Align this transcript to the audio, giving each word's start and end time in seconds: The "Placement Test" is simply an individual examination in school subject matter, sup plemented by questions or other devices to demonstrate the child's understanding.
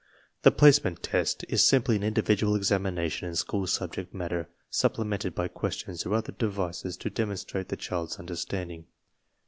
The 0.41 0.49
"Placement 0.49 1.03
Test" 1.03 1.45
is 1.47 1.63
simply 1.63 1.95
an 1.95 2.01
individual 2.01 2.55
examination 2.55 3.27
in 3.29 3.35
school 3.35 3.67
subject 3.67 4.15
matter, 4.15 4.49
sup 4.67 4.95
plemented 4.95 5.35
by 5.35 5.47
questions 5.47 6.07
or 6.07 6.15
other 6.15 6.31
devices 6.31 6.97
to 6.97 7.11
demonstrate 7.11 7.67
the 7.67 7.77
child's 7.77 8.17
understanding. 8.17 8.87